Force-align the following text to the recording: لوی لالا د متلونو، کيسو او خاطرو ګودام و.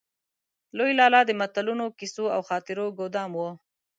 لوی 0.77 0.91
لالا 0.99 1.21
د 1.25 1.31
متلونو، 1.39 1.85
کيسو 1.99 2.25
او 2.35 2.41
خاطرو 2.49 2.85
ګودام 2.99 3.31
و. 3.35 3.41